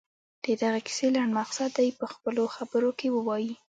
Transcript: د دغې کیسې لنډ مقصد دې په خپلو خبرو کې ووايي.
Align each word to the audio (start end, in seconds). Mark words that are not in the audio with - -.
د 0.43 0.45
دغې 0.61 0.81
کیسې 0.87 1.07
لنډ 1.15 1.31
مقصد 1.39 1.69
دې 1.77 1.87
په 1.99 2.05
خپلو 2.13 2.43
خبرو 2.55 2.89
کې 2.99 3.07
ووايي. 3.11 3.53